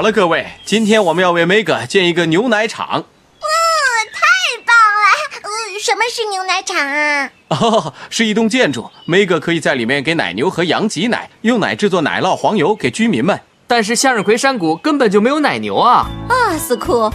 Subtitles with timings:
[0.00, 2.86] 好了，各位，今天我们要为 Mega 建一个牛奶厂。
[2.88, 4.24] 太
[4.64, 5.42] 棒了！
[5.42, 7.30] 呃，什么是牛奶厂啊？
[7.48, 13.38] 哦，是一栋建筑，Mega 可以在里面给奶牛和羊挤奶，用奶制作奶酪、黄油给居民们。
[13.66, 16.06] 但是向日葵山谷根本就没有奶牛啊！
[16.30, 17.12] 啊，斯库，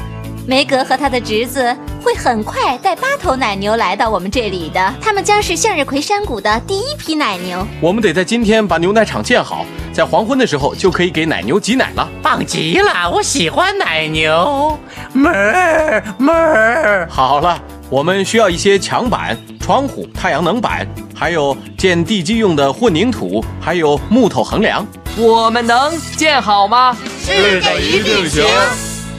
[0.48, 7.66] 梅格和他的侄子会很快带八头奶牛来到我们这里的，他们将是向日葵山谷的第一批奶牛。
[7.82, 9.66] 我们得在今天把牛奶厂建好，
[9.96, 12.06] 在黄昏的时候就可以给奶牛挤奶了。
[12.22, 13.10] 棒极了！
[13.10, 14.78] 我喜欢奶牛，
[15.14, 17.08] 哞儿哞儿。
[17.10, 17.58] 好了，
[17.90, 20.86] 我们需要一些墙板、窗户、太阳能板，
[21.16, 24.86] 还有建地基用的混凝土，还有木头横梁。
[25.16, 26.94] 我们能建好吗？
[27.24, 28.44] 是的，一定行。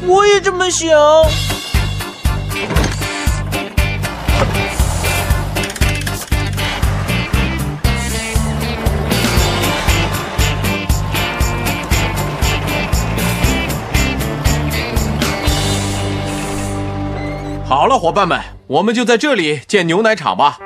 [0.06, 0.90] 我也这么想。
[17.68, 20.60] 好了，伙伴们，我们就在这里建牛奶厂吧。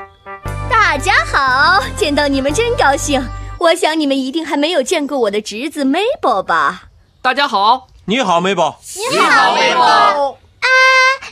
[0.69, 3.27] 大家好，见到你们真高兴。
[3.59, 6.89] 我想你们一定还没有见过我的侄子 Mabel 吧？
[7.23, 8.79] 大家好，你好，梅宝。
[9.11, 9.83] 你好，梅伯。
[9.83, 10.69] 啊，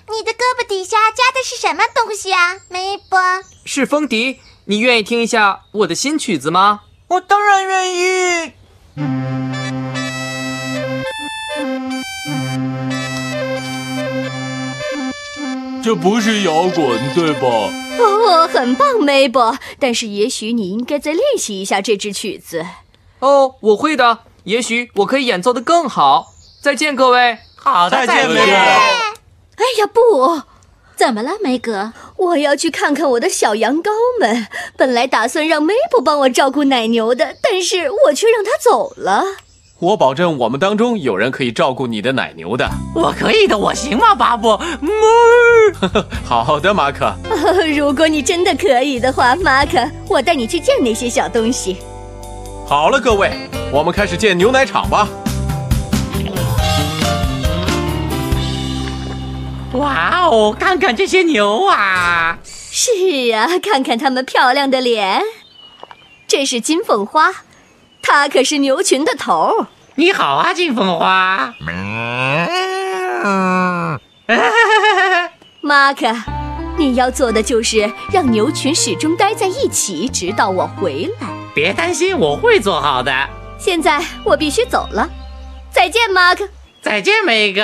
[0.09, 3.19] 你的胳膊底下夹的是什么东西啊，梅伯？
[3.67, 4.41] 是风笛。
[4.65, 6.81] 你愿意听一下我的新曲子吗？
[7.09, 8.53] 我当然愿意。
[15.83, 17.49] 这不是摇滚，对吧？
[17.99, 19.57] 哦，很棒，Mabel。
[19.79, 22.67] 但是也许你应该再练习一下这支曲子。
[23.21, 24.19] 哦，我会的。
[24.45, 26.33] 也许我可以演奏的更好。
[26.63, 27.39] 再见，各位。
[27.57, 28.29] 好的，再见见。
[28.29, 30.43] 梅伯哎呀，不，
[30.97, 31.93] 怎么了，梅格？
[32.17, 33.91] 我要去看看我的小羊羔
[34.21, 34.47] 们。
[34.77, 39.25] 本来打算让 Mabel 帮我照顾奶牛的，但是我却让他走了。
[39.81, 42.69] 我保证，我们当中有人可以照顾你的奶牛的。
[42.97, 44.49] 我可以的，我行吗，巴布？
[44.49, 46.05] 哞儿。
[46.25, 47.07] 好的，马可。
[47.07, 49.79] 哦 如果你真的可以的话，马可，
[50.09, 51.77] 我带你去见那些小东西。
[52.67, 53.31] 好了，各位，
[53.73, 55.09] 我们开始建牛奶厂吧。
[59.75, 62.37] 哇哦，看看这些牛啊！
[62.43, 62.91] 是
[63.33, 65.23] 啊，看看它们漂亮的脸。
[66.27, 67.33] 这是金凤花，
[68.03, 69.67] 它可是牛群的头儿。
[69.97, 71.55] 你好啊，金凤花。
[75.61, 76.07] 马克，
[76.77, 81.29] 你要做的就是让牛群始终待在一起，直到我回来。
[81.55, 83.13] 别担心，我会做好的。
[83.59, 85.09] 现在我必须走了，
[85.71, 86.49] 再见，马克。
[86.81, 87.63] 再见，梅哥。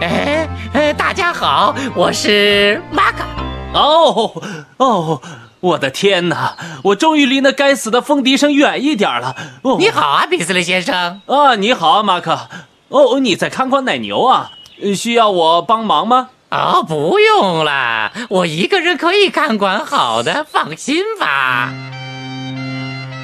[0.00, 3.24] 哎哎，大家好，我是马克。
[3.72, 4.42] 哦
[4.78, 5.22] 哦，
[5.60, 6.56] 我的天哪！
[6.84, 9.34] 我终于离那该死的风笛声远一点了。
[9.62, 11.20] 哦，你好啊，比斯利先生。
[11.26, 12.48] 啊，你好啊，马克。
[12.88, 14.52] 哦，你在看管奶牛啊？
[14.80, 16.28] 呃需要我帮忙吗？
[16.50, 21.72] 哦，不用啦，我一个人可以看管好的，放心吧。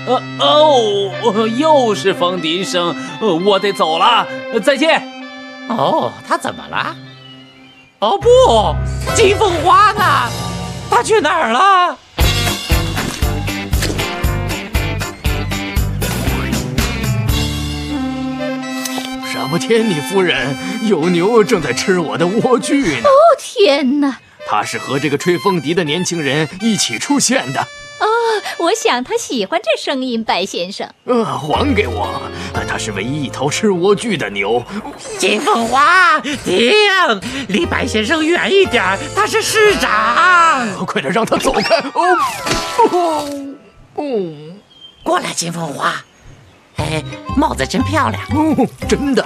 [0.06, 5.02] 呃哦，又是风笛声，呃我得走了，呃再见。
[5.68, 6.94] 哦，他怎么了？
[8.00, 8.28] 哦不，
[9.14, 10.02] 金凤花呢？
[10.90, 11.96] 他去哪儿了？
[19.34, 20.56] 什么天，你夫人？
[20.82, 23.08] 有牛正在吃我的莴苣呢。
[23.08, 24.18] 哦天哪！
[24.46, 27.60] 他是和这个吹风笛的年轻人一起出现的。
[27.60, 28.06] 哦，
[28.58, 30.88] 我想他喜欢这声音，白先生。
[31.06, 32.22] 呃，还给我！
[32.52, 34.62] 呃他是唯一一头吃莴苣的牛。
[35.18, 36.72] 金凤花，停！
[37.48, 40.86] 离白先生远一点，他是市长。
[40.86, 41.78] 快点让他走开！
[41.92, 42.18] 哦
[42.92, 43.28] 哦
[43.96, 44.04] 哦
[45.02, 46.04] 过来，金凤花。
[46.76, 47.02] 哎，
[47.36, 48.22] 帽子真漂亮。
[48.30, 49.24] 哦，真的。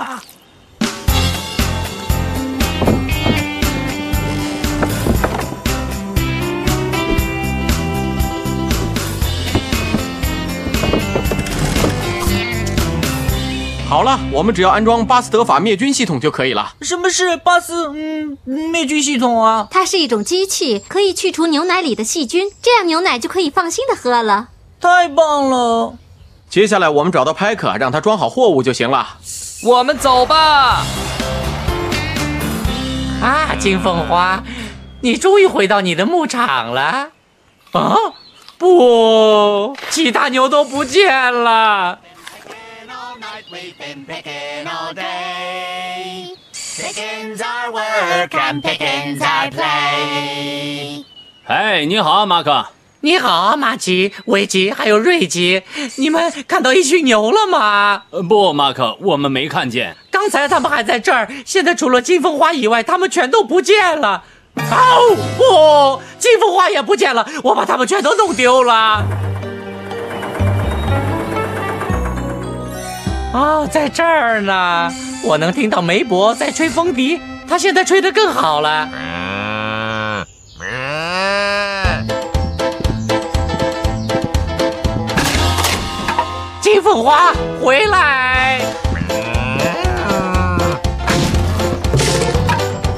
[13.88, 16.74] 好了，我们只要安装巴斯德法灭菌系统就可以了。
[16.82, 19.66] 什么是巴斯嗯灭菌系统啊？
[19.70, 24.48] 它是一种机器，可以去除牛奶里的细菌，这样牛奶就可以放心的喝了。
[24.78, 25.96] 太棒了！
[26.48, 29.18] 接下来我们找到派克，让他装好货物就行了。
[29.62, 30.82] 我们走吧。
[33.20, 34.42] 啊金凤花，
[35.02, 37.10] 你终于回到你的牧场了。
[37.72, 37.96] 啊，
[38.56, 41.98] 不，其他牛都不见了。
[42.88, 46.34] All night we've been picking all day.
[46.54, 51.04] Picking's our work and picking's our play.
[51.46, 52.66] 哎，你好啊，马克。
[53.00, 55.62] 你好，马吉、维吉还有瑞吉，
[55.96, 58.02] 你们看到一群牛了吗？
[58.10, 59.96] 呃不，马克，我们没看见。
[60.10, 64.24] 刚才他们还在这儿，现在除了金凤花以外，他们全都不见了。
[64.56, 69.04] 哦不，金凤花也不见了，我把他们全都弄丢了。
[73.32, 74.92] 哦，在这儿呢，
[75.22, 78.88] 我能听到梅伯在吹风笛，他现在吹得更好了。
[86.90, 88.62] 凤花，回来！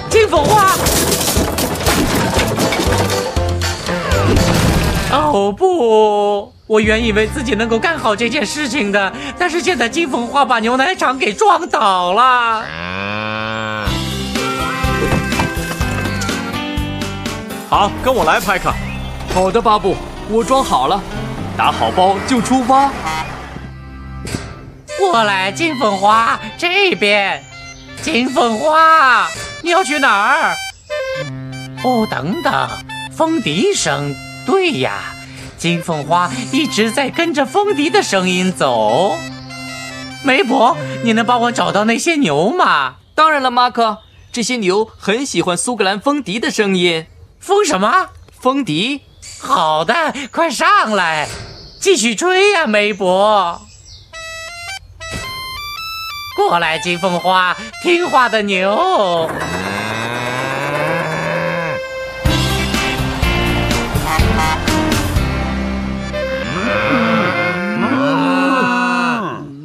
[0.08, 0.76] 金凤花！
[5.10, 6.52] 哦不！
[6.69, 12.62] 我原以为自己能够干好这件事情的，但是现在金凤花把牛奶厂给撞倒了。
[17.69, 18.72] 好，跟我来，派克。
[19.34, 19.96] 好的，巴布，
[20.28, 21.02] 我装好了，
[21.56, 22.88] 打好包就出发。
[25.00, 27.43] 过来，金凤花，这边。
[28.02, 29.26] 金凤花，
[29.62, 30.55] 你要去哪儿？
[31.82, 32.69] 哦，等等，
[33.11, 34.14] 风笛声。
[34.44, 35.14] 对呀，
[35.56, 39.17] 金凤花一直在跟着风笛的声音走。
[40.23, 42.96] 媒婆，你能帮我找到那些牛吗？
[43.14, 43.99] 当然了，马克，
[44.31, 47.06] 这些牛很喜欢苏格兰风笛的声音。
[47.38, 48.08] 风什么？
[48.38, 49.00] 风笛。
[49.41, 51.26] 好的，快上来，
[51.81, 53.62] 继续吹呀，梅伯。
[56.37, 59.29] 过来，金凤花，听话的牛。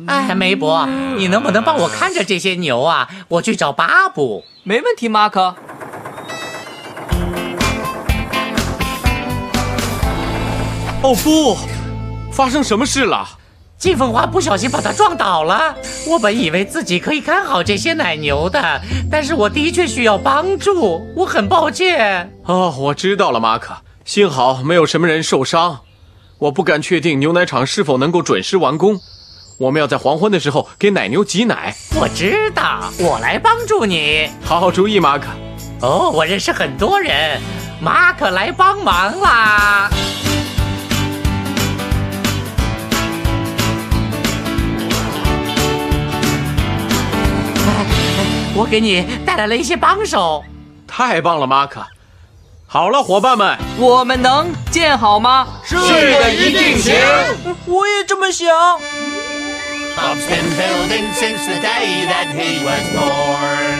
[0.07, 0.85] 哎，梅伯，
[1.17, 3.07] 你能不能帮我看着这些牛啊？
[3.29, 4.43] 我去找巴布。
[4.63, 5.55] 没问题，马克。
[11.01, 11.55] 哦不，
[12.31, 13.27] 发生什么事了？
[13.77, 15.75] 金凤花不小心把它撞倒了。
[16.07, 18.81] 我本以为自己可以看好这些奶牛的，
[19.11, 21.05] 但是我的确需要帮助。
[21.15, 22.33] 我很抱歉。
[22.45, 23.75] 哦，我知道了，马可。
[24.03, 25.81] 幸好没有什么人受伤。
[26.37, 28.99] 我不敢确定牛奶厂是否能够准时完工。
[29.57, 31.75] 我们要在黄昏的时候给奶牛挤奶。
[31.95, 34.29] 我知道，我来帮助你。
[34.43, 35.27] 好好主意，马可。
[35.81, 37.39] 哦，我认识很多人，
[37.81, 39.89] 马可来帮忙啦。
[48.55, 50.43] 我给你带来了一些帮手。
[50.87, 51.85] 太棒了，马可。
[52.67, 55.47] 好了，伙伴们，我们能建好吗？
[55.63, 56.95] 是的，一定行。
[57.65, 58.47] 我也这么想。
[59.95, 63.79] Bob's been building since the day that he was born.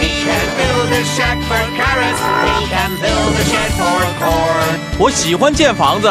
[0.00, 2.20] He can build a shack for carrots.
[2.46, 4.78] He can build a shed for corn.
[4.98, 6.08] 我喜欢建房子。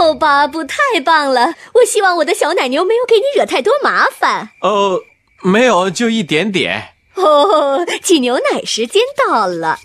[0.00, 4.50] 哦巴布太棒了我希望我的小奶牛没有给你惹太多麻烦。
[4.60, 5.00] 哦
[5.42, 6.94] 没有就一点点。
[7.14, 9.78] 哦挤牛奶时间到了。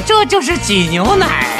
[0.00, 1.57] 这就是挤牛奶！